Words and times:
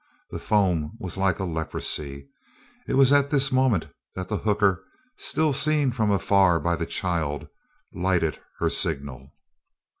The 0.31 0.39
foam 0.39 0.93
was 0.99 1.15
like 1.15 1.37
a 1.37 1.43
leprosy. 1.43 2.27
It 2.87 2.95
was 2.95 3.13
at 3.13 3.29
this 3.29 3.51
moment 3.51 3.85
that 4.15 4.29
the 4.29 4.37
hooker, 4.37 4.83
still 5.17 5.53
seen 5.53 5.91
from 5.91 6.09
afar 6.09 6.59
by 6.59 6.75
the 6.75 6.87
child, 6.87 7.47
lighted 7.93 8.39
her 8.57 8.69
signal. 8.71 9.31